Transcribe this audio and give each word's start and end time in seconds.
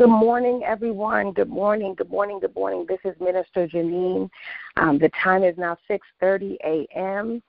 Good 0.00 0.08
morning, 0.08 0.62
everyone. 0.64 1.32
Good 1.32 1.50
morning. 1.50 1.94
Good 1.94 2.08
morning. 2.08 2.40
Good 2.40 2.54
morning. 2.54 2.86
This 2.88 3.00
is 3.04 3.14
Minister 3.20 3.68
Janine. 3.68 4.30
Um, 4.78 4.98
the 4.98 5.10
time 5.22 5.44
is 5.44 5.58
now 5.58 5.76
6:30 5.90 6.56
a.m. 6.64 7.42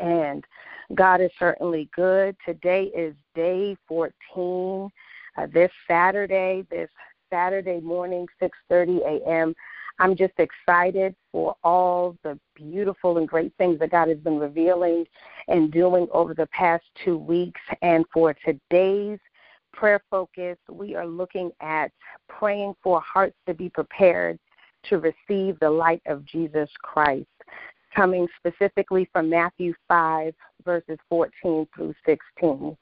and 0.00 0.44
God 0.94 1.20
is 1.20 1.32
certainly 1.36 1.88
good. 1.96 2.36
Today 2.46 2.92
is 2.94 3.12
day 3.34 3.76
14. 3.88 4.88
Uh, 5.36 5.46
this 5.52 5.72
Saturday, 5.88 6.64
this 6.70 6.90
Saturday 7.28 7.80
morning, 7.80 8.28
6:30 8.40 9.00
a.m. 9.00 9.52
I'm 9.98 10.14
just 10.14 10.34
excited 10.38 11.16
for 11.32 11.56
all 11.64 12.16
the 12.22 12.38
beautiful 12.54 13.18
and 13.18 13.26
great 13.26 13.52
things 13.58 13.80
that 13.80 13.90
God 13.90 14.06
has 14.06 14.18
been 14.18 14.38
revealing 14.38 15.06
and 15.48 15.72
doing 15.72 16.06
over 16.12 16.34
the 16.34 16.46
past 16.52 16.84
two 17.04 17.18
weeks. 17.18 17.60
And 17.82 18.04
for 18.12 18.32
today's 18.44 19.18
prayer 19.72 20.00
focus, 20.10 20.56
we 20.70 20.94
are 20.94 21.06
looking 21.06 21.50
at 21.60 21.92
praying 22.28 22.74
for 22.82 23.00
hearts 23.00 23.36
to 23.46 23.54
be 23.54 23.68
prepared 23.68 24.38
to 24.84 24.98
receive 24.98 25.58
the 25.60 25.70
light 25.70 26.02
of 26.06 26.24
Jesus 26.24 26.68
Christ, 26.82 27.26
coming 27.94 28.26
specifically 28.38 29.08
from 29.12 29.28
Matthew 29.28 29.74
5, 29.88 30.34
verses 30.64 30.98
14 31.08 31.66
through 31.74 31.94
16. 32.06 32.76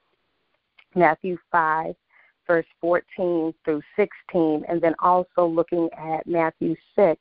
Matthew 0.95 1.37
5, 1.53 1.95
verse 2.47 2.67
14 2.80 3.53
through 3.65 3.83
16, 3.97 4.65
and 4.69 4.80
then 4.80 4.95
also 5.01 5.47
looking 5.47 5.89
at 5.97 6.27
Matthew 6.27 6.75
6, 6.95 7.21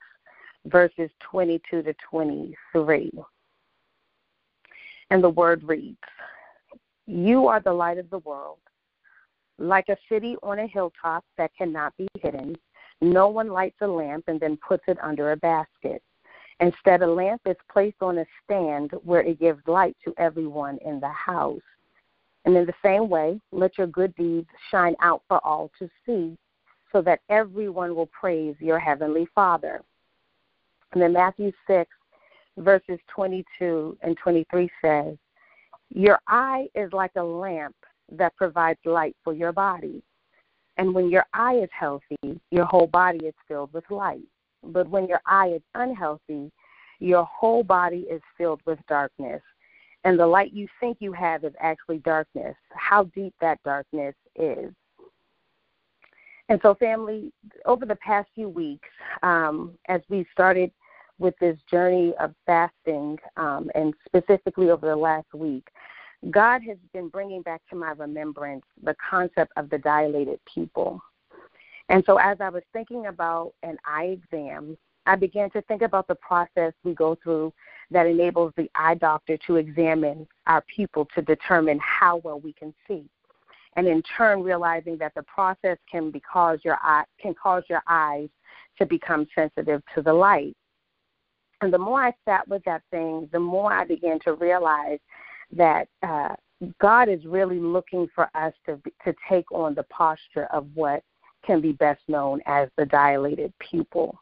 verses 0.66 1.10
22 1.30 1.84
to 1.84 1.96
23. 2.10 3.12
And 5.12 5.24
the 5.24 5.30
word 5.30 5.64
reads 5.64 5.98
You 7.06 7.48
are 7.48 7.60
the 7.60 7.74
light 7.74 7.98
of 7.98 8.10
the 8.10 8.20
world. 8.20 8.60
Like 9.58 9.90
a 9.90 9.98
city 10.10 10.36
on 10.44 10.60
a 10.60 10.68
hilltop 10.68 11.24
that 11.38 11.52
cannot 11.58 11.96
be 11.98 12.08
hidden, 12.22 12.56
no 13.02 13.28
one 13.30 13.50
lights 13.50 13.78
a 13.82 13.88
lamp 13.88 14.26
and 14.28 14.40
then 14.40 14.58
puts 14.58 14.84
it 14.88 14.98
under 15.02 15.32
a 15.32 15.38
basket. 15.38 16.02
Instead, 16.60 17.02
a 17.02 17.08
lamp 17.08 17.42
is 17.46 17.58
placed 17.72 18.02
on 18.02 18.20
a 18.20 18.26
stand 18.44 18.92
where 19.04 19.22
it 19.22 19.40
gives 19.40 19.60
light 19.68 19.96
to 20.06 20.14
everyone 20.18 20.78
in 20.86 21.00
the 21.00 21.10
house. 21.10 21.60
And 22.46 22.56
in 22.56 22.66
the 22.66 22.74
same 22.84 23.10
way, 23.10 23.40
let 23.52 23.78
your 23.78 23.88
good 23.88 24.16
deeds 24.16 24.48
shine 24.72 24.96
out 25.02 25.24
for 25.28 25.46
all 25.46 25.72
to 25.80 25.90
see, 26.06 26.38
so 26.92 27.02
that 27.02 27.20
everyone 27.30 27.96
will 27.96 28.08
praise 28.08 28.56
your 28.60 28.80
heavenly 28.80 29.28
Father. 29.36 29.82
And 30.94 31.02
then 31.02 31.14
Matthew 31.14 31.52
6, 31.68 31.90
verses 32.58 33.00
22 33.14 33.98
and 34.02 34.16
23 34.18 34.70
says, 34.82 35.18
Your 35.90 36.20
eye 36.28 36.68
is 36.74 36.94
like 36.94 37.12
a 37.18 37.24
lamp 37.24 37.76
that 38.12 38.36
provides 38.36 38.80
light 38.86 39.16
for 39.24 39.34
your 39.34 39.52
body. 39.52 40.04
And 40.78 40.94
when 40.94 41.10
your 41.10 41.26
eye 41.34 41.56
is 41.56 41.70
healthy, 41.72 42.40
your 42.52 42.66
whole 42.66 42.88
body 42.88 43.26
is 43.26 43.34
filled 43.48 43.72
with 43.74 43.90
light. 43.90 44.28
But 44.64 44.90
when 44.90 45.08
your 45.08 45.22
eye 45.26 45.50
is 45.56 45.62
unhealthy, 45.74 46.52
your 47.00 47.26
whole 47.26 47.64
body 47.64 48.08
is 48.10 48.22
filled 48.38 48.62
with 48.66 48.80
darkness. 48.88 49.42
And 50.04 50.20
the 50.20 50.28
light 50.28 50.54
you 50.54 50.68
think 50.80 50.98
you 51.00 51.14
have 51.14 51.44
is 51.44 51.54
actually 51.60 52.00
darkness. 52.00 52.56
How 52.76 53.06
deep 53.16 53.34
that 53.42 53.60
darkness 53.64 54.16
is. 54.36 54.72
And 56.48 56.60
so, 56.62 56.76
family, 56.76 57.34
over 57.66 57.86
the 57.86 57.96
past 57.96 58.30
few 58.36 58.48
weeks, 58.48 58.88
um, 59.24 59.72
as 59.88 60.02
we 60.10 60.28
started 60.32 60.72
with 61.18 61.34
this 61.40 61.58
journey 61.72 62.14
of 62.20 62.36
fasting, 62.46 63.18
um, 63.38 63.72
and 63.74 63.94
specifically 64.06 64.70
over 64.70 64.86
the 64.86 64.96
last 64.96 65.34
week, 65.34 65.68
God 66.32 66.62
has 66.64 66.78
been 66.94 67.10
bringing 67.10 67.42
back 67.42 67.62
to 67.70 67.76
my 67.76 67.92
remembrance 67.92 68.66
the 68.82 68.96
concept 69.10 69.52
of 69.58 69.70
the 69.70 69.78
dilated 69.78 70.40
pupil. 70.52 71.02
And 71.90 72.04
so, 72.06 72.18
as 72.18 72.38
I 72.42 72.50
was 72.50 72.64
thinking 72.74 73.08
about 73.08 73.54
an 73.62 73.78
eye 73.86 74.18
exam, 74.20 74.78
I 75.06 75.16
began 75.16 75.52
to 75.52 75.62
think 75.64 75.84
about 75.84 76.08
the 76.08 76.16
process 76.16 76.74
we 76.84 76.96
go 76.96 77.16
through 77.24 77.54
that 77.92 78.08
enables 78.08 78.54
the 78.58 78.70
eye 78.74 78.96
doctor 78.96 79.38
to 79.46 79.58
examine 79.58 80.28
our 80.48 80.64
pupil 80.74 81.08
to 81.14 81.22
determine 81.22 81.80
how 81.80 82.18
well 82.18 82.40
we 82.40 82.54
can 82.54 82.74
see. 82.88 83.06
And 83.76 83.88
in 83.88 84.02
turn, 84.18 84.42
realizing 84.42 84.98
that 84.98 85.14
the 85.16 85.24
process 85.24 85.78
can 85.92 86.14
cause 86.32 86.60
your 86.64 86.78
eye 86.82 87.04
can 87.22 87.36
cause 87.36 87.64
your 87.70 87.84
eyes 87.88 88.30
to 88.80 88.86
become 88.86 89.28
sensitive 89.36 89.84
to 89.94 90.02
the 90.02 90.14
light. 90.14 90.56
And 91.62 91.74
the 91.74 91.78
more 91.78 92.04
I 92.04 92.14
sat 92.26 92.48
with 92.48 92.64
that 92.66 92.84
thing, 92.92 93.30
the 93.32 93.40
more 93.40 93.72
I 93.72 93.86
began 93.86 94.20
to 94.22 94.34
realize 94.34 95.00
that 95.52 95.88
uh, 96.04 96.36
God 96.80 97.10
is 97.10 97.26
really 97.26 97.60
looking 97.60 98.08
for 98.14 98.30
us 98.36 98.54
to 98.66 98.80
to 99.04 99.14
take 99.30 99.52
on 99.52 99.76
the 99.76 99.84
posture 99.84 100.46
of 100.52 100.68
what 100.74 101.04
can 101.46 101.62
be 101.62 101.74
best 101.74 102.02
known 102.08 102.42
as 102.46 102.70
the 102.78 102.86
dilated 102.86 103.54
pupil. 103.60 104.20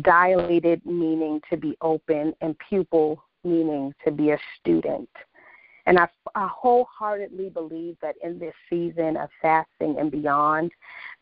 Dilated 0.00 0.84
meaning 0.84 1.40
to 1.50 1.56
be 1.56 1.76
open, 1.80 2.34
and 2.40 2.56
pupil 2.68 3.22
meaning 3.44 3.94
to 4.04 4.10
be 4.10 4.30
a 4.30 4.38
student. 4.60 5.08
And 5.86 5.98
I, 5.98 6.08
I 6.34 6.48
wholeheartedly 6.50 7.50
believe 7.50 7.96
that 8.00 8.14
in 8.22 8.38
this 8.38 8.54
season 8.70 9.16
of 9.16 9.28
fasting 9.42 9.96
and 9.98 10.10
beyond, 10.10 10.72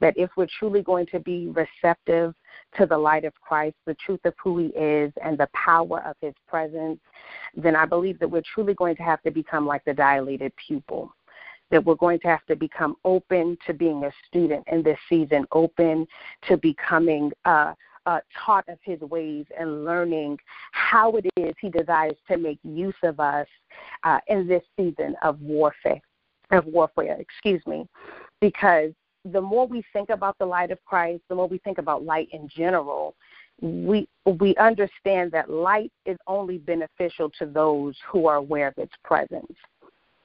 that 0.01 0.17
if 0.17 0.31
we're 0.37 0.47
truly 0.59 0.83
going 0.83 1.07
to 1.07 1.19
be 1.19 1.49
receptive 1.49 2.35
to 2.77 2.87
the 2.87 2.97
light 2.97 3.25
of 3.25 3.33
Christ, 3.41 3.77
the 3.87 3.95
truth 3.95 4.21
of 4.25 4.35
who 4.43 4.59
He 4.59 4.67
is, 4.67 5.13
and 5.23 5.37
the 5.37 5.49
power 5.53 6.03
of 6.05 6.17
His 6.21 6.35
presence, 6.47 7.01
then 7.57 7.75
I 7.75 7.87
believe 7.87 8.19
that 8.21 8.29
we're 8.29 8.43
truly 8.55 8.75
going 8.75 8.97
to 8.97 9.03
have 9.03 9.23
to 9.23 9.31
become 9.31 9.67
like 9.67 9.85
the 9.85 9.95
dilated 9.95 10.53
pupil. 10.67 11.13
That 11.71 11.85
we're 11.85 11.95
going 11.95 12.21
to 12.21 12.29
have 12.29 12.45
to 12.47 12.57
become 12.57 12.97
open 13.05 13.57
to 13.67 13.73
being 13.73 14.05
a 14.05 14.13
student 14.29 14.63
in 14.71 14.83
this 14.83 14.99
season, 15.09 15.47
open 15.53 16.07
to 16.47 16.59
becoming 16.59 17.33
uh, 17.47 17.73
uh, 18.07 18.21
taught 18.45 18.69
of 18.69 18.79
his 18.83 19.01
ways 19.01 19.47
and 19.59 19.85
learning 19.85 20.39
how 20.73 21.13
it 21.17 21.27
is 21.37 21.55
he 21.61 21.69
desires 21.69 22.17
to 22.29 22.37
make 22.37 22.59
use 22.63 22.95
of 23.03 23.21
us 23.21 23.47
uh, 24.05 24.19
in 24.29 24.47
this 24.47 24.63
season 24.77 25.15
of 25.23 25.41
warfare. 25.41 26.01
Of 26.51 26.67
warfare, 26.67 27.17
excuse 27.19 27.63
me, 27.67 27.89
because 28.43 28.93
the 29.25 29.41
more 29.41 29.67
we 29.67 29.83
think 29.95 30.11
about 30.11 30.37
the 30.39 30.45
light 30.45 30.71
of 30.71 30.85
Christ, 30.85 31.23
the 31.29 31.35
more 31.35 31.49
we 31.49 31.57
think 31.59 31.79
about 31.79 32.05
light 32.05 32.29
in 32.33 32.47
general, 32.47 33.15
we 33.61 34.09
we 34.27 34.55
understand 34.57 35.33
that 35.33 35.49
light 35.49 35.93
is 36.05 36.19
only 36.27 36.59
beneficial 36.59 37.31
to 37.39 37.47
those 37.47 37.97
who 38.07 38.27
are 38.27 38.37
aware 38.37 38.69
of 38.69 38.75
its 38.77 38.93
presence. 39.03 39.55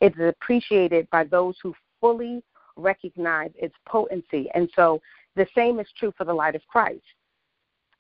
It 0.02 0.14
is 0.18 0.30
appreciated 0.30 1.10
by 1.12 1.24
those 1.24 1.56
who 1.62 1.74
fully 2.02 2.44
recognize 2.76 3.52
its 3.56 3.76
potency. 3.86 4.50
And 4.54 4.70
so 4.76 5.02
the 5.36 5.48
same 5.56 5.80
is 5.80 5.88
true 5.98 6.14
for 6.18 6.24
the 6.24 6.34
light 6.34 6.56
of 6.56 6.62
Christ. 6.68 7.02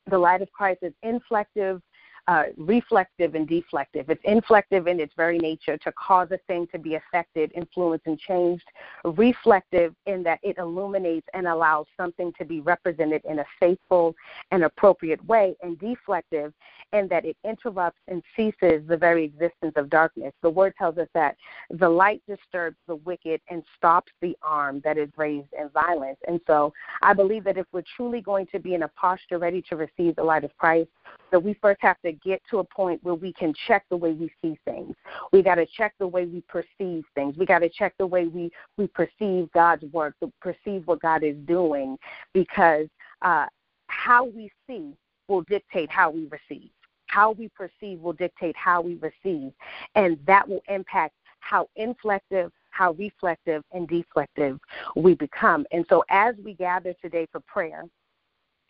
The 0.10 0.18
light 0.18 0.42
of 0.42 0.52
Christ 0.52 0.80
is 0.84 0.94
inflective, 1.04 1.82
uh, 2.28 2.44
reflective 2.58 3.36
and 3.36 3.48
deflective. 3.48 4.10
It's 4.10 4.24
inflective 4.24 4.88
in 4.88 5.00
its 5.00 5.14
very 5.16 5.38
nature 5.38 5.78
to 5.78 5.92
cause 5.94 6.30
a 6.32 6.38
thing 6.48 6.68
to 6.74 6.80
be 6.80 6.96
affected, 6.96 7.52
influenced, 7.56 8.06
and 8.06 8.20
changed. 8.20 8.66
Reflective 9.06 9.96
in 10.06 10.24
that 10.24 10.40
it 10.44 10.58
illuminates 10.58 11.28
and 11.34 11.48
allows 11.48 11.86
something 11.96 12.34
to 12.38 12.46
be 12.46 12.60
represented 12.60 13.22
in 13.26 13.40
a 13.40 13.46
faithful 13.60 14.14
and 14.52 14.64
appropriate 14.64 15.24
way. 15.26 15.56
And 15.62 15.80
deflective 15.80 16.52
in 16.94 17.08
that 17.08 17.26
it 17.26 17.38
interrupts 17.46 18.00
and 18.08 18.22
ceases 18.36 18.86
the 18.88 18.98
very 18.98 19.24
existence 19.24 19.74
of 19.76 19.90
darkness. 19.90 20.34
The 20.42 20.50
word 20.50 20.74
tells 20.78 20.98
us 20.98 21.08
that 21.14 21.36
the 21.70 21.90
light 21.90 22.22
disturbs 22.28 22.78
the 22.88 22.96
wicked 22.96 23.42
and 23.50 23.64
stops 23.78 24.12
the 24.22 24.36
arm 24.42 24.82
that 24.84 24.98
is 24.98 25.10
raised 25.16 25.54
in 25.58 25.70
violence. 25.70 26.18
And 26.28 26.42
so 26.46 26.74
I 27.02 27.14
believe 27.14 27.44
that 27.46 27.58
if 27.58 27.66
we're 27.72 27.84
truly 27.96 28.22
going 28.22 28.48
to 28.48 28.60
be 28.60 28.74
in 28.74 28.84
a 28.84 28.88
posture 28.90 29.38
ready 29.38 29.62
to 29.70 29.76
receive 29.76 30.16
the 30.16 30.24
light 30.24 30.44
of 30.44 30.56
Christ, 30.58 30.90
that 31.32 31.42
we 31.42 31.54
first 31.56 31.80
have 31.82 32.00
to 32.02 32.17
get 32.24 32.42
to 32.50 32.60
a 32.60 32.64
point 32.64 33.04
where 33.04 33.16
we 33.16 33.34
can 33.34 33.54
check 33.68 33.86
the 33.90 33.98
way 33.98 34.14
we 34.14 34.32
see 34.42 34.58
things. 34.66 34.96
We 35.32 35.42
got 35.42 35.56
to 35.56 35.66
check 35.66 35.94
the 36.00 36.08
way 36.08 36.26
we 36.26 36.42
perceive 36.48 37.04
things. 37.16 37.38
We 37.38 37.46
got 37.46 37.60
to 37.60 37.70
check 37.70 37.94
the 37.98 38.08
way 38.08 38.28
we 38.28 38.52
we 38.78 38.88
perceive 38.88 39.52
God's 39.54 39.84
work, 39.92 40.16
perceive 40.42 40.86
what 40.86 41.02
God 41.02 41.24
is 41.24 41.36
doing, 41.46 41.98
because 42.34 42.88
uh, 43.22 43.46
how 43.88 44.26
we 44.26 44.52
see 44.68 44.94
will 45.28 45.42
dictate 45.44 45.90
how 45.90 46.12
we 46.12 46.28
receive. 46.28 46.70
How 47.08 47.32
we 47.32 47.50
perceive 47.50 48.00
will 48.00 48.14
dictate 48.14 48.56
how 48.56 48.82
we 48.82 48.96
receive, 48.96 49.54
and 49.96 50.18
that 50.28 50.48
will 50.48 50.62
impact 50.68 51.14
how 51.40 51.70
inflective, 51.80 52.52
how 52.72 52.92
reflective, 52.94 53.64
and 53.72 53.88
deflective 53.88 54.60
we 54.96 55.16
become. 55.16 55.66
And 55.72 55.86
so, 55.90 56.04
as 56.10 56.36
we 56.44 56.54
gather 56.54 56.94
today 57.02 57.28
for 57.32 57.40
prayer, 57.42 57.84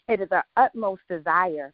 it 0.08 0.22
is 0.22 0.30
our 0.32 0.44
utmost 0.56 1.02
desire 1.10 1.74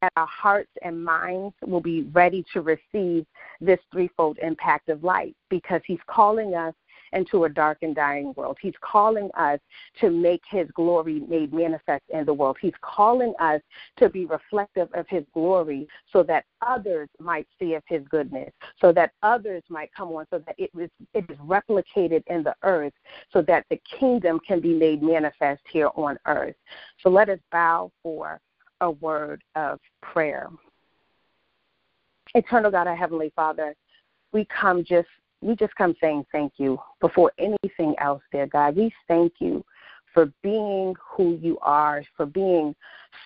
that 0.00 0.12
our 0.16 0.26
hearts 0.26 0.70
and 0.82 1.04
minds 1.04 1.54
will 1.66 1.80
be 1.80 2.02
ready 2.12 2.44
to 2.52 2.60
receive 2.60 3.26
this 3.60 3.80
threefold 3.92 4.38
impact 4.42 4.88
of 4.88 5.04
light 5.04 5.36
because 5.50 5.80
he's 5.86 6.00
calling 6.06 6.54
us 6.54 6.74
into 7.12 7.44
a 7.44 7.48
dark 7.48 7.78
and 7.82 7.94
dying 7.94 8.32
world. 8.36 8.58
He's 8.60 8.74
calling 8.80 9.30
us 9.38 9.60
to 10.00 10.10
make 10.10 10.42
his 10.50 10.68
glory 10.74 11.20
made 11.28 11.52
manifest 11.52 12.02
in 12.08 12.24
the 12.24 12.34
world. 12.34 12.56
He's 12.60 12.74
calling 12.80 13.32
us 13.38 13.60
to 13.98 14.08
be 14.08 14.26
reflective 14.26 14.88
of 14.94 15.06
his 15.08 15.24
glory 15.32 15.86
so 16.12 16.22
that 16.24 16.44
others 16.66 17.08
might 17.20 17.46
see 17.58 17.74
of 17.74 17.82
his 17.86 18.02
goodness, 18.10 18.52
so 18.80 18.92
that 18.92 19.12
others 19.22 19.62
might 19.68 19.90
come 19.94 20.08
on, 20.08 20.26
so 20.30 20.38
that 20.40 20.56
it 20.58 20.70
is, 20.78 20.90
it 21.14 21.24
is 21.30 21.38
replicated 21.38 22.22
in 22.26 22.42
the 22.42 22.54
earth, 22.62 22.92
so 23.32 23.42
that 23.42 23.64
the 23.70 23.80
kingdom 23.98 24.40
can 24.46 24.60
be 24.60 24.74
made 24.74 25.02
manifest 25.02 25.62
here 25.70 25.90
on 25.94 26.18
earth. 26.26 26.56
So 27.00 27.10
let 27.10 27.28
us 27.28 27.38
bow 27.52 27.92
for 28.02 28.40
a 28.80 28.90
word 28.90 29.42
of 29.56 29.78
prayer. 30.02 30.48
Eternal 32.34 32.70
God, 32.70 32.86
our 32.86 32.96
Heavenly 32.96 33.32
Father, 33.36 33.74
we 34.32 34.46
come 34.46 34.84
just 34.84 35.08
we 35.40 35.54
just 35.54 35.74
come 35.76 35.94
saying 36.00 36.24
thank 36.32 36.54
you 36.56 36.78
before 37.00 37.30
anything 37.38 37.94
else, 37.98 38.22
dear 38.32 38.46
God. 38.46 38.76
We 38.76 38.92
thank 39.06 39.34
you 39.40 39.64
for 40.14 40.32
being 40.42 40.94
who 40.98 41.36
you 41.42 41.58
are, 41.60 42.02
for 42.16 42.24
being 42.24 42.74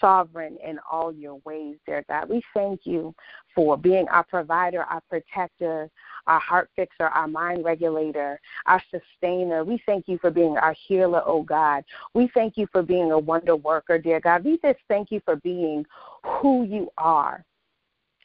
sovereign 0.00 0.56
in 0.66 0.78
all 0.90 1.12
your 1.12 1.36
ways, 1.44 1.76
dear 1.86 2.04
God. 2.08 2.28
We 2.28 2.42
thank 2.54 2.80
you 2.84 3.14
for 3.54 3.76
being 3.76 4.08
our 4.08 4.24
provider, 4.24 4.82
our 4.82 5.02
protector, 5.08 5.90
our 6.26 6.40
heart 6.40 6.70
fixer, 6.74 7.06
our 7.06 7.28
mind 7.28 7.64
regulator, 7.64 8.40
our 8.66 8.82
sustainer. 8.90 9.64
We 9.64 9.80
thank 9.86 10.08
you 10.08 10.18
for 10.18 10.30
being 10.30 10.56
our 10.56 10.74
healer, 10.86 11.22
oh 11.24 11.42
God. 11.42 11.84
We 12.14 12.30
thank 12.34 12.56
you 12.56 12.66
for 12.72 12.82
being 12.82 13.12
a 13.12 13.18
wonder 13.18 13.56
worker, 13.56 13.98
dear 13.98 14.20
God. 14.20 14.44
We 14.44 14.58
just 14.64 14.78
thank 14.88 15.10
you 15.10 15.20
for 15.24 15.36
being 15.36 15.84
who 16.24 16.64
you 16.64 16.90
are. 16.98 17.44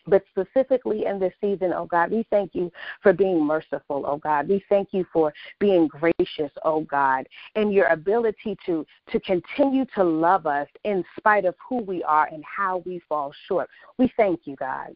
But 0.05 0.23
specifically 0.31 1.05
in 1.05 1.19
this 1.19 1.33
season, 1.39 1.73
oh 1.73 1.85
God, 1.85 2.11
we 2.11 2.25
thank 2.29 2.53
you 2.53 2.71
for 3.01 3.13
being 3.13 3.44
merciful, 3.44 4.03
oh 4.05 4.17
God. 4.17 4.50
We 4.50 4.63
thank 4.69 4.89
you 4.91 5.05
for 5.13 5.33
being 5.59 5.88
gracious, 5.88 6.51
oh 6.63 6.81
God, 6.81 7.27
and 7.55 7.73
your 7.73 7.88
ability 7.88 8.57
to, 8.65 8.85
to 9.11 9.19
continue 9.21 9.85
to 9.95 10.03
love 10.03 10.45
us 10.45 10.67
in 10.83 11.03
spite 11.17 11.45
of 11.45 11.55
who 11.67 11.77
we 11.77 12.03
are 12.03 12.27
and 12.27 12.44
how 12.44 12.83
we 12.85 13.01
fall 13.07 13.33
short. 13.47 13.69
We 13.97 14.11
thank 14.17 14.41
you, 14.45 14.55
God. 14.55 14.95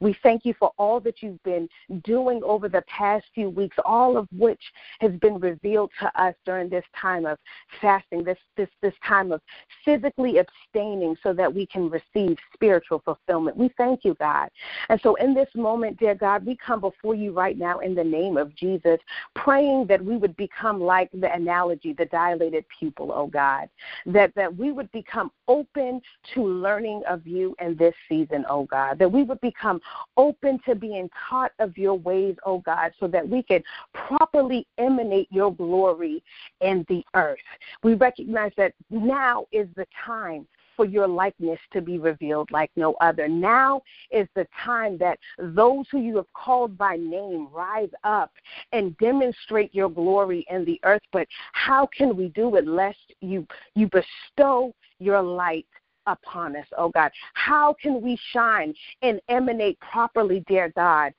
We 0.00 0.16
thank 0.22 0.44
you 0.44 0.54
for 0.58 0.72
all 0.78 1.00
that 1.00 1.22
you've 1.22 1.42
been 1.42 1.68
doing 2.04 2.40
over 2.44 2.68
the 2.68 2.82
past 2.82 3.26
few 3.34 3.50
weeks, 3.50 3.76
all 3.84 4.16
of 4.16 4.28
which 4.36 4.62
has 5.00 5.12
been 5.20 5.40
revealed 5.40 5.90
to 6.00 6.22
us 6.22 6.34
during 6.44 6.68
this 6.68 6.84
time 7.00 7.26
of 7.26 7.38
fasting, 7.80 8.22
this 8.22 8.38
this 8.56 8.68
this 8.80 8.94
time 9.06 9.32
of 9.32 9.40
physically 9.84 10.38
abstaining 10.38 11.16
so 11.22 11.32
that 11.32 11.52
we 11.52 11.66
can 11.66 11.90
receive 11.90 12.36
spiritual 12.54 13.00
fulfillment. 13.04 13.56
We 13.56 13.70
thank 13.76 14.04
you, 14.04 14.14
God. 14.14 14.48
And 14.88 15.00
so 15.00 15.16
in 15.16 15.34
this 15.34 15.48
moment, 15.54 15.98
dear 15.98 16.14
God, 16.14 16.46
we 16.46 16.56
come 16.56 16.80
before 16.80 17.14
you 17.14 17.32
right 17.32 17.58
now 17.58 17.80
in 17.80 17.94
the 17.94 18.04
name 18.04 18.36
of 18.36 18.54
Jesus, 18.54 18.98
praying 19.34 19.86
that 19.88 20.04
we 20.04 20.16
would 20.16 20.36
become 20.36 20.80
like 20.80 21.10
the 21.12 21.32
analogy, 21.32 21.92
the 21.92 22.06
dilated 22.06 22.64
pupil, 22.78 23.10
oh 23.12 23.26
God. 23.26 23.68
That 24.06 24.32
that 24.36 24.54
we 24.56 24.70
would 24.70 24.90
become 24.92 25.32
open 25.48 26.00
to 26.34 26.44
learning 26.44 27.02
of 27.08 27.26
you 27.26 27.56
in 27.60 27.76
this 27.76 27.94
season, 28.08 28.44
oh 28.48 28.64
God. 28.64 28.98
That 28.98 29.10
we 29.10 29.24
would 29.24 29.40
become 29.40 29.80
open 30.16 30.60
to 30.66 30.74
being 30.74 31.08
taught 31.28 31.52
of 31.58 31.76
your 31.78 31.94
ways, 31.94 32.36
oh 32.44 32.58
God, 32.58 32.92
so 32.98 33.06
that 33.08 33.28
we 33.28 33.42
can 33.42 33.62
properly 33.94 34.66
emanate 34.78 35.28
your 35.30 35.54
glory 35.54 36.22
in 36.60 36.84
the 36.88 37.04
earth. 37.14 37.38
We 37.82 37.94
recognize 37.94 38.52
that 38.56 38.74
now 38.90 39.46
is 39.52 39.68
the 39.76 39.86
time 40.04 40.46
for 40.78 40.84
your 40.84 41.08
likeness 41.08 41.58
to 41.72 41.82
be 41.82 41.98
revealed 41.98 42.50
like 42.52 42.70
no 42.76 42.94
other. 43.00 43.26
Now 43.26 43.82
is 44.12 44.28
the 44.36 44.46
time 44.64 44.96
that 44.98 45.18
those 45.36 45.86
who 45.90 46.00
you 46.00 46.16
have 46.16 46.32
called 46.34 46.78
by 46.78 46.94
name 46.94 47.48
rise 47.52 47.90
up 48.04 48.30
and 48.72 48.96
demonstrate 48.98 49.74
your 49.74 49.90
glory 49.90 50.46
in 50.48 50.64
the 50.64 50.80
earth. 50.84 51.02
But 51.12 51.26
how 51.52 51.88
can 51.96 52.16
we 52.16 52.28
do 52.28 52.54
it 52.54 52.66
lest 52.66 53.12
you 53.20 53.44
you 53.74 53.88
bestow 53.88 54.72
your 55.00 55.20
light 55.20 55.66
upon 56.08 56.56
us, 56.56 56.66
oh 56.76 56.88
God. 56.88 57.10
How 57.34 57.74
can 57.80 58.00
we 58.00 58.18
shine 58.32 58.74
and 59.02 59.20
emanate 59.28 59.78
properly, 59.80 60.44
dear 60.48 60.72
God, 60.74 61.12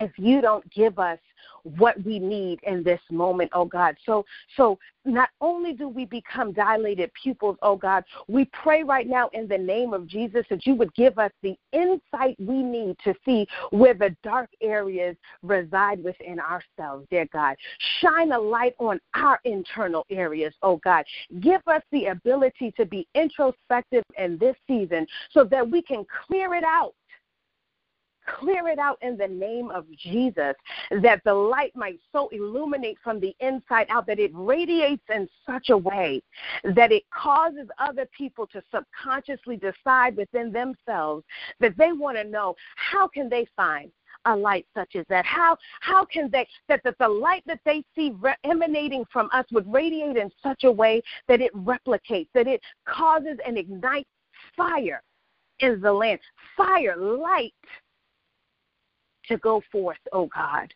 if 0.00 0.12
you 0.16 0.40
don't 0.40 0.68
give 0.72 0.98
us 0.98 1.18
what 1.62 2.02
we 2.04 2.18
need 2.18 2.60
in 2.62 2.82
this 2.82 3.00
moment, 3.10 3.50
oh 3.52 3.64
God. 3.64 3.96
So 4.04 4.24
so 4.56 4.78
not 5.04 5.30
only 5.40 5.72
do 5.72 5.88
we 5.88 6.04
become 6.04 6.52
dilated 6.52 7.10
pupils, 7.20 7.56
oh 7.62 7.76
God, 7.76 8.04
we 8.28 8.44
pray 8.46 8.82
right 8.82 9.06
now 9.06 9.30
in 9.32 9.48
the 9.48 9.58
name 9.58 9.92
of 9.92 10.06
Jesus 10.06 10.44
that 10.50 10.66
you 10.66 10.74
would 10.74 10.94
give 10.94 11.18
us 11.18 11.30
the 11.42 11.56
insight 11.72 12.36
we 12.38 12.62
need 12.62 12.96
to 13.04 13.14
see 13.24 13.46
where 13.70 13.94
the 13.94 14.14
dark 14.22 14.50
areas 14.60 15.16
reside 15.42 16.02
within 16.02 16.38
ourselves, 16.40 17.06
dear 17.10 17.26
God. 17.32 17.56
Shine 18.00 18.32
a 18.32 18.38
light 18.38 18.74
on 18.78 19.00
our 19.14 19.40
internal 19.44 20.04
areas, 20.10 20.54
oh 20.62 20.76
God. 20.84 21.04
Give 21.40 21.60
us 21.66 21.82
the 21.90 22.06
ability 22.06 22.72
to 22.76 22.84
be 22.84 23.06
introspective 23.14 24.04
in 24.18 24.38
this 24.38 24.56
season 24.66 25.06
so 25.32 25.44
that 25.44 25.68
we 25.68 25.82
can 25.82 26.04
clear 26.26 26.54
it 26.54 26.64
out 26.64 26.94
Clear 28.26 28.68
it 28.68 28.78
out 28.78 28.98
in 29.02 29.16
the 29.16 29.28
name 29.28 29.70
of 29.70 29.86
Jesus 29.96 30.54
that 31.02 31.22
the 31.24 31.32
light 31.34 31.74
might 31.74 32.00
so 32.12 32.28
illuminate 32.28 32.98
from 33.02 33.20
the 33.20 33.34
inside 33.40 33.86
out 33.88 34.06
that 34.06 34.18
it 34.18 34.30
radiates 34.34 35.04
in 35.14 35.28
such 35.44 35.70
a 35.70 35.76
way 35.76 36.20
that 36.74 36.92
it 36.92 37.04
causes 37.10 37.68
other 37.78 38.06
people 38.16 38.46
to 38.48 38.62
subconsciously 38.72 39.56
decide 39.56 40.16
within 40.16 40.52
themselves 40.52 41.24
that 41.60 41.76
they 41.76 41.92
want 41.92 42.16
to 42.16 42.24
know 42.24 42.54
how 42.76 43.06
can 43.06 43.28
they 43.28 43.46
find 43.56 43.90
a 44.26 44.34
light 44.36 44.66
such 44.74 44.96
as 44.96 45.04
that? 45.08 45.24
How 45.24 45.56
how 45.80 46.04
can 46.04 46.28
they 46.30 46.46
that, 46.68 46.82
that 46.84 46.98
the 46.98 47.08
light 47.08 47.42
that 47.46 47.60
they 47.64 47.84
see 47.94 48.12
re- 48.18 48.34
emanating 48.44 49.04
from 49.12 49.28
us 49.32 49.46
would 49.52 49.72
radiate 49.72 50.16
in 50.16 50.30
such 50.42 50.64
a 50.64 50.72
way 50.72 51.02
that 51.28 51.40
it 51.40 51.54
replicates, 51.54 52.28
that 52.34 52.46
it 52.46 52.60
causes 52.86 53.38
and 53.46 53.56
ignites 53.56 54.08
fire 54.56 55.02
in 55.60 55.80
the 55.80 55.92
land, 55.92 56.20
fire, 56.56 56.96
light 56.96 57.54
to 59.28 59.36
go 59.38 59.62
forth, 59.72 59.98
oh 60.12 60.28
God, 60.34 60.72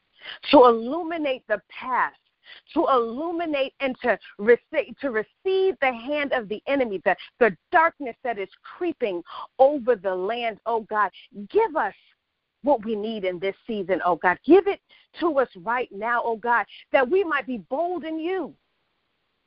to 0.51 0.65
illuminate 0.65 1.43
the 1.49 1.61
path 1.71 2.13
to 2.75 2.87
illuminate 2.91 3.75
and 3.81 3.97
to 4.03 4.19
receive, 4.39 4.97
to 5.01 5.11
receive 5.11 5.77
the 5.81 5.93
hand 5.93 6.33
of 6.33 6.49
the 6.49 6.63
enemy, 6.67 7.01
the, 7.05 7.17
the 7.39 7.57
darkness 7.73 8.17
that 8.25 8.39
is 8.39 8.49
creeping 8.63 9.23
over 9.59 9.97
the 9.97 10.15
land, 10.15 10.59
oh 10.67 10.81
God. 10.83 11.11
Give 11.49 11.77
us 11.77 11.95
what 12.63 12.85
we 12.85 12.95
need 12.95 13.25
in 13.25 13.39
this 13.39 13.57
season, 13.67 14.01
oh 14.05 14.17
God. 14.17 14.39
Give 14.45 14.67
it 14.67 14.81
to 15.21 15.39
us 15.39 15.49
right 15.57 15.89
now, 15.93 16.23
oh 16.25 16.37
God, 16.37 16.67
that 16.93 17.09
we 17.09 17.25
might 17.25 17.47
be 17.47 17.59
bold 17.59 18.05
in 18.05 18.19
you. 18.19 18.55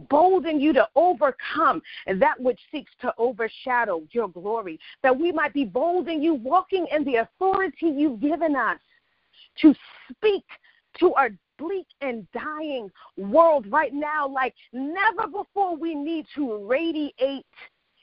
Bold 0.10 0.48
in 0.48 0.60
you 0.60 0.74
to 0.74 0.88
overcome 0.96 1.82
that 2.08 2.40
which 2.40 2.60
seeks 2.72 2.92
to 3.02 3.14
overshadow 3.18 4.02
your 4.12 4.28
glory. 4.28 4.80
That 5.04 5.18
we 5.18 5.32
might 5.32 5.54
be 5.54 5.64
bold 5.64 6.10
in 6.10 6.22
you, 6.22 6.34
walking 6.34 6.88
in 6.92 7.06
the 7.06 7.18
authority 7.18 7.86
you've 7.86 8.20
given 8.20 8.56
us 8.56 8.80
to 9.62 9.74
speak 10.12 10.44
to 11.00 11.08
a 11.18 11.30
bleak 11.58 11.88
and 12.02 12.28
dying 12.32 12.90
world 13.18 13.66
right 13.70 13.94
now 13.94 14.28
like 14.28 14.54
never 14.72 15.28
before. 15.28 15.76
We 15.76 15.96
need 15.96 16.26
to 16.36 16.66
radiate 16.68 17.46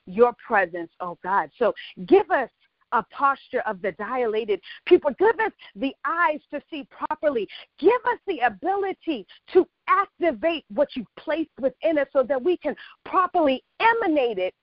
your 0.07 0.35
presence, 0.47 0.91
oh 1.01 1.19
God. 1.23 1.51
So 1.59 1.73
give 2.07 2.31
us 2.31 2.49
a 2.93 3.05
posture 3.13 3.63
of 3.67 3.81
the 3.83 3.93
dilated 3.93 4.61
pupil. 4.87 5.13
Give 5.19 5.39
us 5.41 5.53
the 5.77 5.93
eyes 6.05 6.41
to 6.53 6.61
see 6.71 6.87
properly. 6.91 7.47
Give 7.79 7.93
us 7.93 8.19
the 8.27 8.41
ability 8.41 9.27
to 9.53 9.67
activate 9.89 10.65
what 10.73 10.89
you've 10.97 11.07
placed 11.17 11.51
within 11.61 11.99
us 11.99 12.09
so 12.13 12.23
that 12.25 12.43
we 12.43 12.57
can 12.57 12.75
properly 13.05 13.63
emanate 13.81 14.39
it 14.39 14.55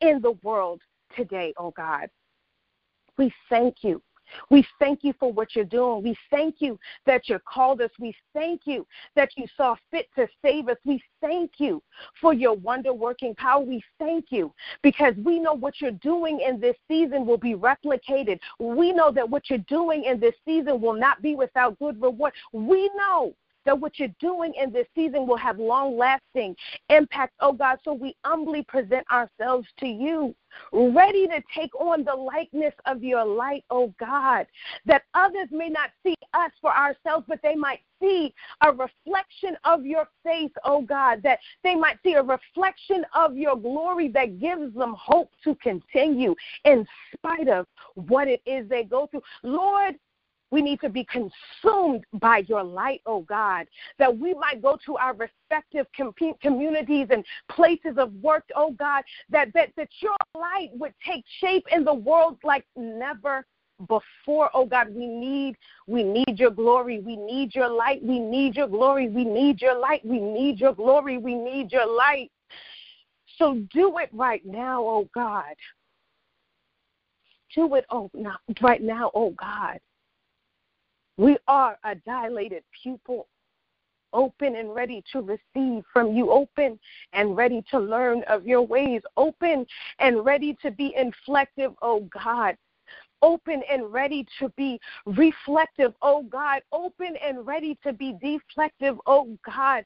in 0.00 0.20
the 0.22 0.32
world 0.42 0.80
today, 1.16 1.52
oh 1.58 1.72
God. 1.76 2.08
We 3.16 3.32
thank 3.48 3.76
you 3.82 4.02
we 4.50 4.66
thank 4.78 5.04
you 5.04 5.14
for 5.18 5.32
what 5.32 5.54
you're 5.54 5.64
doing. 5.64 6.02
We 6.02 6.16
thank 6.30 6.56
you 6.58 6.78
that 7.06 7.28
you 7.28 7.38
called 7.46 7.80
us. 7.80 7.90
We 7.98 8.14
thank 8.32 8.62
you 8.64 8.86
that 9.16 9.30
you 9.36 9.46
saw 9.56 9.76
fit 9.90 10.08
to 10.16 10.26
save 10.42 10.68
us. 10.68 10.76
We 10.84 11.02
thank 11.20 11.52
you 11.58 11.82
for 12.20 12.32
your 12.32 12.54
wonder 12.54 12.92
working 12.92 13.34
power. 13.34 13.62
We 13.62 13.82
thank 13.98 14.26
you 14.30 14.52
because 14.82 15.14
we 15.24 15.38
know 15.38 15.54
what 15.54 15.80
you're 15.80 15.90
doing 15.92 16.40
in 16.46 16.60
this 16.60 16.76
season 16.88 17.26
will 17.26 17.38
be 17.38 17.54
replicated. 17.54 18.38
We 18.58 18.92
know 18.92 19.10
that 19.12 19.28
what 19.28 19.50
you're 19.50 19.58
doing 19.60 20.04
in 20.04 20.20
this 20.20 20.34
season 20.44 20.80
will 20.80 20.94
not 20.94 21.22
be 21.22 21.34
without 21.34 21.78
good 21.78 22.00
reward. 22.00 22.32
We 22.52 22.90
know 22.96 23.34
that 23.64 23.78
what 23.78 23.98
you're 23.98 24.08
doing 24.20 24.52
in 24.60 24.72
this 24.72 24.86
season 24.94 25.26
will 25.26 25.36
have 25.36 25.58
long 25.58 25.96
lasting 25.96 26.56
impact, 26.88 27.34
oh 27.40 27.52
God. 27.52 27.78
So 27.84 27.92
we 27.92 28.16
humbly 28.24 28.62
present 28.62 29.06
ourselves 29.10 29.66
to 29.80 29.86
you, 29.86 30.34
ready 30.72 31.26
to 31.26 31.42
take 31.54 31.74
on 31.80 32.04
the 32.04 32.14
likeness 32.14 32.74
of 32.86 33.02
your 33.02 33.24
light, 33.24 33.64
oh 33.70 33.92
God, 33.98 34.46
that 34.86 35.02
others 35.14 35.48
may 35.50 35.68
not 35.68 35.90
see 36.02 36.14
us 36.34 36.50
for 36.60 36.74
ourselves, 36.74 37.24
but 37.28 37.40
they 37.42 37.54
might 37.54 37.80
see 38.00 38.34
a 38.62 38.70
reflection 38.70 39.56
of 39.64 39.84
your 39.86 40.08
face, 40.22 40.50
oh 40.64 40.82
God, 40.82 41.22
that 41.22 41.38
they 41.62 41.74
might 41.74 41.98
see 42.04 42.14
a 42.14 42.22
reflection 42.22 43.04
of 43.14 43.36
your 43.36 43.56
glory 43.56 44.08
that 44.08 44.40
gives 44.40 44.74
them 44.74 44.94
hope 44.98 45.30
to 45.44 45.54
continue 45.56 46.34
in 46.64 46.86
spite 47.14 47.48
of 47.48 47.66
what 47.94 48.28
it 48.28 48.42
is 48.46 48.68
they 48.68 48.84
go 48.84 49.06
through. 49.06 49.22
Lord, 49.42 49.94
We 50.54 50.62
need 50.62 50.80
to 50.82 50.88
be 50.88 51.04
consumed 51.04 52.04
by 52.12 52.44
your 52.46 52.62
light, 52.62 53.02
oh 53.06 53.22
God, 53.22 53.66
that 53.98 54.16
we 54.16 54.34
might 54.34 54.62
go 54.62 54.78
to 54.86 54.96
our 54.96 55.12
respective 55.12 55.84
com- 55.96 56.14
communities 56.40 57.08
and 57.10 57.24
places 57.50 57.98
of 57.98 58.12
work, 58.22 58.44
oh 58.54 58.70
God, 58.70 59.02
that, 59.30 59.52
that, 59.54 59.70
that 59.76 59.88
your 59.98 60.14
light 60.36 60.70
would 60.74 60.94
take 61.04 61.24
shape 61.40 61.66
in 61.72 61.82
the 61.82 61.92
world 61.92 62.38
like 62.44 62.64
never 62.76 63.44
before. 63.88 64.48
Oh 64.54 64.64
god 64.64 64.94
we 64.94 65.08
need 65.08 65.56
we 65.88 66.04
need 66.04 66.38
your 66.38 66.52
glory. 66.52 67.00
We 67.00 67.16
need 67.16 67.52
your 67.52 67.68
light. 67.68 68.00
We 68.04 68.20
need 68.20 68.54
your 68.54 68.68
glory. 68.68 69.08
We 69.08 69.24
need 69.24 69.60
your 69.60 69.76
light. 69.76 70.06
We 70.06 70.20
need 70.20 70.60
your 70.60 70.72
glory. 70.72 71.18
We 71.18 71.34
need 71.34 71.72
your 71.72 71.92
light. 71.92 72.30
So 73.38 73.60
do 73.74 73.98
it 73.98 74.10
right 74.12 74.46
now 74.46 74.84
oh 74.84 75.08
god. 75.12 75.56
Do 77.56 77.74
it 77.74 77.86
oh 77.90 78.08
not 78.14 78.38
right 78.62 78.80
now 78.80 79.10
oh 79.16 79.30
god 79.30 79.80
we 81.16 81.36
are 81.46 81.78
a 81.84 81.94
dilated 81.94 82.64
pupil 82.82 83.26
open 84.14 84.56
and 84.56 84.74
ready 84.74 85.02
to 85.12 85.20
receive 85.20 85.84
from 85.92 86.14
you, 86.14 86.30
open 86.30 86.78
and 87.12 87.36
ready 87.36 87.62
to 87.70 87.78
learn 87.78 88.22
of 88.28 88.46
your 88.46 88.62
ways, 88.62 89.02
open 89.16 89.66
and 89.98 90.24
ready 90.24 90.56
to 90.62 90.70
be 90.70 90.94
inflective, 90.98 91.74
oh 91.82 92.08
God, 92.12 92.56
open 93.20 93.62
and 93.70 93.92
ready 93.92 94.26
to 94.38 94.48
be 94.50 94.80
reflective, 95.04 95.92
oh 96.00 96.22
God, 96.22 96.62
open 96.72 97.16
and 97.22 97.46
ready 97.46 97.76
to 97.82 97.92
be 97.92 98.16
deflective, 98.22 98.98
oh 99.06 99.36
God, 99.44 99.84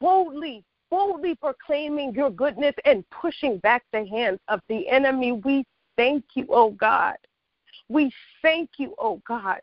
boldly, 0.00 0.62
boldly 0.90 1.34
proclaiming 1.36 2.14
your 2.14 2.30
goodness 2.30 2.74
and 2.84 3.04
pushing 3.10 3.58
back 3.58 3.82
the 3.92 4.06
hands 4.06 4.38
of 4.48 4.60
the 4.68 4.88
enemy. 4.88 5.32
We 5.32 5.64
thank 5.96 6.24
you, 6.34 6.46
oh 6.50 6.70
God. 6.72 7.16
We 7.88 8.12
thank 8.42 8.70
you, 8.78 8.94
oh 8.98 9.20
God 9.26 9.60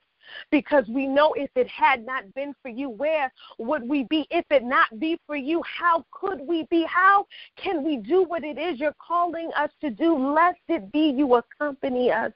because 0.51 0.85
we 0.87 1.07
know 1.07 1.33
if 1.33 1.49
it 1.55 1.67
had 1.67 2.05
not 2.05 2.33
been 2.33 2.53
for 2.61 2.69
you, 2.69 2.89
where 2.89 3.31
would 3.57 3.87
we 3.87 4.03
be? 4.09 4.27
If 4.29 4.45
it 4.49 4.63
not 4.63 4.99
be 4.99 5.19
for 5.25 5.35
you, 5.35 5.61
how 5.63 6.05
could 6.11 6.41
we 6.41 6.67
be? 6.69 6.85
How 6.87 7.25
can 7.55 7.83
we 7.83 7.97
do 7.97 8.23
what 8.23 8.43
it 8.43 8.57
is 8.57 8.79
you're 8.79 8.95
calling 9.05 9.49
us 9.55 9.71
to 9.81 9.89
do? 9.89 10.17
Lest 10.17 10.59
it 10.67 10.91
be 10.91 11.13
you 11.15 11.35
accompany 11.35 12.11
us 12.11 12.31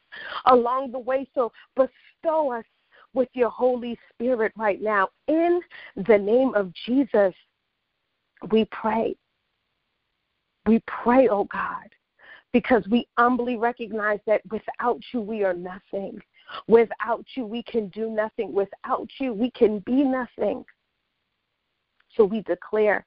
along 0.45 0.91
the 0.91 0.99
way. 0.99 1.27
So 1.33 1.51
bestow 1.75 2.51
us 2.51 2.65
with 3.13 3.29
your 3.33 3.49
Holy 3.49 3.97
Spirit 4.13 4.53
right 4.55 4.81
now. 4.81 5.09
In 5.27 5.61
the 5.95 6.17
name 6.17 6.53
of 6.55 6.71
Jesus, 6.85 7.33
we 8.51 8.65
pray. 8.65 9.15
We 10.65 10.81
pray, 10.87 11.27
oh 11.27 11.45
God, 11.45 11.89
because 12.53 12.87
we 12.89 13.07
humbly 13.17 13.57
recognize 13.57 14.19
that 14.27 14.41
without 14.51 14.99
you 15.11 15.21
we 15.21 15.43
are 15.43 15.53
nothing. 15.53 16.21
Without 16.67 17.25
you, 17.35 17.45
we 17.45 17.63
can 17.63 17.87
do 17.89 18.09
nothing. 18.09 18.53
Without 18.53 19.09
you, 19.19 19.33
we 19.33 19.51
can 19.51 19.79
be 19.79 20.03
nothing. 20.03 20.63
So 22.15 22.25
we 22.25 22.41
declare 22.41 23.05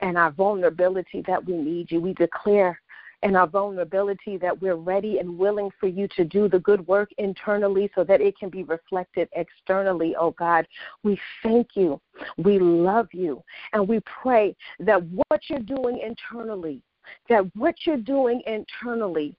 in 0.00 0.16
our 0.16 0.30
vulnerability 0.30 1.22
that 1.26 1.44
we 1.44 1.54
need 1.54 1.90
you. 1.90 2.00
We 2.00 2.14
declare 2.14 2.80
in 3.22 3.36
our 3.36 3.46
vulnerability 3.46 4.38
that 4.38 4.60
we're 4.62 4.76
ready 4.76 5.18
and 5.18 5.38
willing 5.38 5.70
for 5.78 5.86
you 5.88 6.08
to 6.16 6.24
do 6.24 6.48
the 6.48 6.58
good 6.60 6.86
work 6.86 7.10
internally 7.18 7.90
so 7.94 8.02
that 8.04 8.20
it 8.20 8.38
can 8.38 8.48
be 8.48 8.62
reflected 8.62 9.28
externally, 9.32 10.16
oh 10.18 10.30
God. 10.32 10.66
We 11.02 11.20
thank 11.42 11.68
you. 11.74 12.00
We 12.38 12.58
love 12.58 13.08
you. 13.12 13.42
And 13.72 13.86
we 13.86 14.00
pray 14.00 14.56
that 14.80 15.02
what 15.04 15.42
you're 15.48 15.58
doing 15.58 15.98
internally, 15.98 16.82
that 17.28 17.44
what 17.54 17.74
you're 17.84 17.98
doing 17.98 18.42
internally 18.46 19.36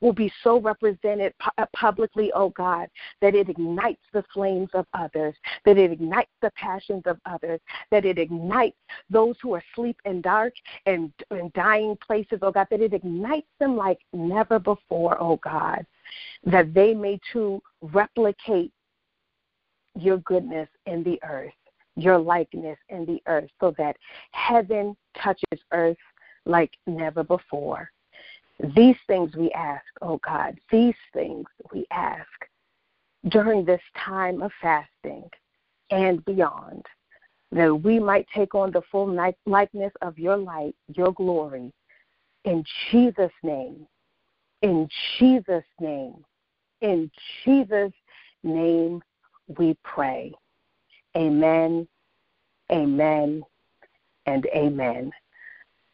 will 0.00 0.12
be 0.12 0.32
so 0.42 0.60
represented 0.60 1.32
uh, 1.58 1.66
publicly, 1.74 2.30
oh 2.34 2.50
God, 2.50 2.88
that 3.20 3.34
it 3.34 3.48
ignites 3.48 4.02
the 4.12 4.24
flames 4.32 4.68
of 4.74 4.86
others, 4.94 5.34
that 5.64 5.78
it 5.78 5.92
ignites 5.92 6.30
the 6.42 6.50
passions 6.56 7.02
of 7.06 7.18
others, 7.26 7.60
that 7.90 8.04
it 8.04 8.18
ignites 8.18 8.76
those 9.10 9.36
who 9.42 9.54
are 9.54 9.62
asleep 9.72 9.96
in 10.04 10.20
dark 10.20 10.54
and 10.86 11.12
in 11.30 11.50
dying 11.54 11.96
places, 12.06 12.38
oh 12.42 12.52
God, 12.52 12.66
that 12.70 12.80
it 12.80 12.92
ignites 12.92 13.48
them 13.58 13.76
like 13.76 13.98
never 14.12 14.58
before, 14.58 15.20
oh 15.20 15.36
God, 15.36 15.84
that 16.44 16.74
they 16.74 16.94
may 16.94 17.18
too 17.32 17.62
replicate 17.80 18.72
your 19.98 20.18
goodness 20.18 20.68
in 20.86 21.02
the 21.02 21.18
earth, 21.28 21.52
your 21.96 22.18
likeness 22.18 22.78
in 22.88 23.06
the 23.06 23.22
earth, 23.26 23.48
so 23.60 23.74
that 23.78 23.96
heaven 24.32 24.96
touches 25.22 25.60
earth 25.72 25.96
like 26.46 26.72
never 26.86 27.22
before. 27.22 27.90
These 28.76 28.96
things 29.06 29.34
we 29.34 29.50
ask, 29.52 29.84
oh 30.00 30.20
God, 30.24 30.58
these 30.70 30.94
things 31.12 31.46
we 31.72 31.86
ask 31.90 32.26
during 33.28 33.64
this 33.64 33.80
time 33.96 34.42
of 34.42 34.52
fasting 34.60 35.28
and 35.90 36.24
beyond, 36.24 36.84
that 37.52 37.82
we 37.82 37.98
might 37.98 38.26
take 38.34 38.54
on 38.54 38.70
the 38.70 38.82
full 38.90 39.12
likeness 39.46 39.92
of 40.02 40.18
your 40.18 40.36
light, 40.36 40.74
your 40.94 41.12
glory. 41.12 41.72
In 42.44 42.64
Jesus' 42.90 43.32
name, 43.42 43.86
in 44.62 44.88
Jesus' 45.18 45.64
name, 45.80 46.24
in 46.80 47.10
Jesus' 47.44 47.92
name 48.42 49.02
we 49.58 49.76
pray. 49.82 50.32
Amen, 51.16 51.88
amen, 52.70 53.42
and 54.26 54.46
amen. 54.46 55.12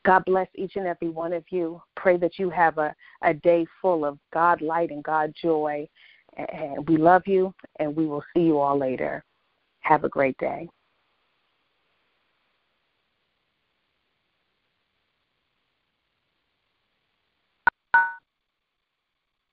God 0.04 0.25
bless 0.25 0.49
each 0.54 0.76
and 0.76 0.87
every 0.87 1.11
one 1.11 1.33
of 1.33 1.45
you. 1.50 1.80
Pray 1.97 2.16
that 2.19 2.38
you 2.38 2.50
have 2.50 2.78
a, 2.78 2.95
a 3.23 3.35
day 3.35 3.66
full 3.83 4.04
of 4.04 4.19
God 4.33 4.62
light 4.62 4.90
and 4.90 5.04
God 5.04 5.33
joy. 5.40 5.88
And 6.37 6.88
we 6.88 6.97
love 6.97 7.23
you, 7.26 7.52
and 7.80 7.95
we 7.95 8.07
will 8.07 8.23
see 8.35 8.42
you 8.42 8.59
all 8.59 8.78
later. 8.78 9.25
Have 9.80 10.04
a 10.04 10.09
great 10.09 10.38
day. 10.38 10.69